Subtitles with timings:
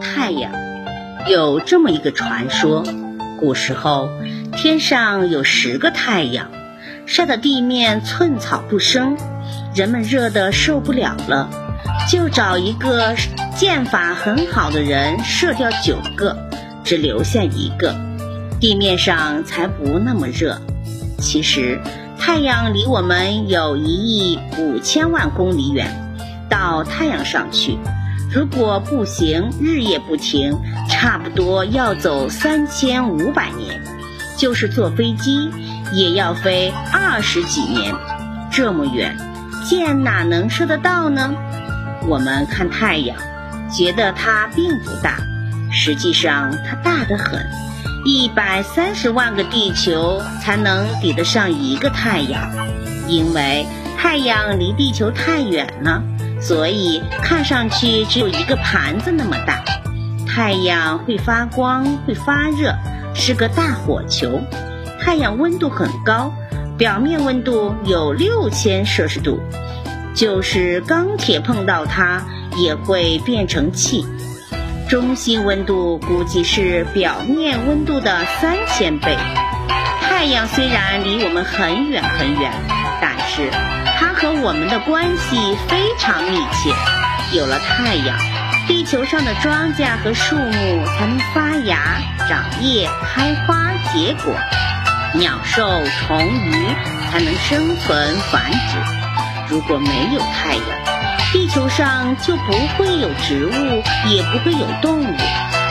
[0.00, 0.52] 太阳
[1.28, 2.84] 有这么一个传说：
[3.40, 4.08] 古时候
[4.56, 6.50] 天上有十个太阳，
[7.06, 9.16] 晒得地面寸草不生，
[9.74, 11.48] 人们热得受不了了，
[12.08, 13.16] 就找一个
[13.56, 16.36] 箭法很好的人射掉九个，
[16.84, 17.94] 只留下一个，
[18.60, 20.60] 地面上才不那么热。
[21.18, 21.80] 其实
[22.18, 25.88] 太阳离我们有一亿五千万公里远，
[26.48, 27.78] 到太阳上去。
[28.34, 30.58] 如果步行日夜不停，
[30.88, 33.78] 差不多要走三千五百年；
[34.38, 35.50] 就是坐飞机，
[35.92, 37.94] 也要飞二十几年。
[38.50, 39.18] 这么远，
[39.68, 41.34] 箭哪能射得到呢？
[42.08, 43.18] 我们看太阳，
[43.70, 45.18] 觉得它并不大，
[45.70, 47.46] 实际上它大得很，
[48.06, 52.50] 一百三十万个地球才能抵得上一个太阳，
[53.08, 53.66] 因为
[53.98, 56.02] 太阳离地球太远了。
[56.42, 59.62] 所以看上去只有一个盘子那么大。
[60.26, 62.74] 太阳会发光，会发热，
[63.14, 64.40] 是个大火球。
[65.00, 66.32] 太阳温度很高，
[66.78, 69.40] 表面温度有六千摄氏度，
[70.14, 72.24] 就是钢铁碰到它
[72.56, 74.06] 也会变成气。
[74.88, 79.16] 中心温度估计是表面温度的三千倍。
[80.00, 82.52] 太阳虽然离我们很远很远，
[83.00, 83.81] 但是。
[84.02, 86.74] 它和我们的关系非常密切。
[87.38, 88.18] 有了太阳，
[88.66, 94.34] 地球上的庄稼和树木才能发芽、长叶、开花、结果；
[95.14, 96.66] 鸟兽虫鱼
[97.12, 98.76] 才能生存繁殖。
[99.48, 100.64] 如果没有太阳，
[101.32, 105.16] 地球上就不会有植物，也不会有动物。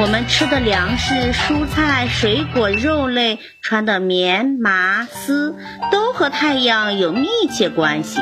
[0.00, 5.54] 我们吃的粮食、蔬菜、水果、肉类，穿的棉麻丝，
[5.92, 8.20] 都和太阳有密切关系。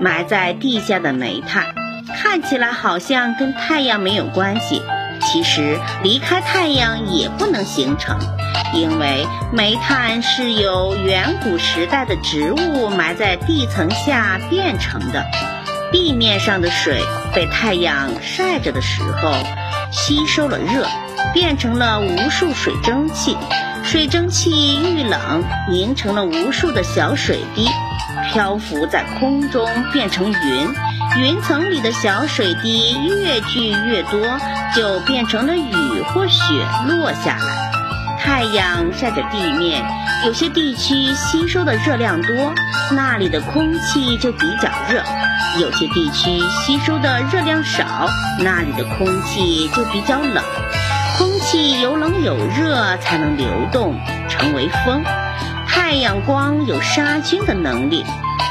[0.00, 1.74] 埋在地下的煤炭，
[2.16, 4.80] 看起来好像跟太阳没有关系，
[5.20, 8.18] 其实离开太阳也不能形成，
[8.72, 15.24] 因为煤炭是由远古时代的植物埋在地层下变成的。
[15.96, 17.00] 地面上的水
[17.34, 19.32] 被太阳晒着的时候。
[19.90, 20.86] 吸收了热，
[21.32, 23.34] 变成了无数水蒸气。
[23.82, 27.66] 水蒸气遇冷，凝成了无数的小水滴，
[28.30, 30.68] 漂浮在空中变成云。
[31.18, 34.20] 云层里的小水滴越聚越多，
[34.74, 36.42] 就变成了雨或雪
[36.88, 37.75] 落下来。
[38.26, 39.84] 太阳晒着地面，
[40.24, 42.52] 有些地区吸收的热量多，
[42.90, 45.00] 那里的空气就比较热。
[45.60, 48.10] 有些地区吸收的热量少，
[48.40, 50.42] 那里的空气就比较冷。
[51.16, 53.96] 空气有冷有热才能流动，
[54.28, 55.04] 成为风。
[55.68, 58.04] 太阳光有杀菌的能力，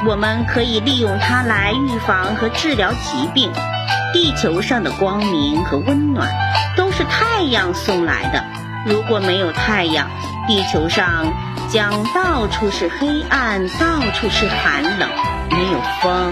[0.07, 3.51] 我们可以利用它来预防和治疗疾病。
[4.13, 6.31] 地球上的光明和温暖
[6.77, 8.41] 都是太阳送来的。
[8.85, 10.07] 如果没有太阳，
[10.47, 11.33] 地球上
[11.67, 15.09] 将到处是黑暗，到处是寒冷，
[15.49, 16.31] 没有风。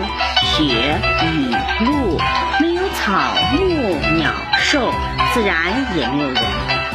[0.55, 1.51] 雪、雨、
[1.83, 2.19] 露，
[2.59, 4.93] 没有草木、鸟兽，
[5.33, 6.43] 自然也没有人。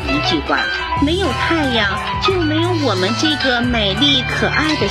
[0.06, 0.60] 一句话，
[1.04, 4.88] 没有太阳，就没有我们这个美丽可爱的。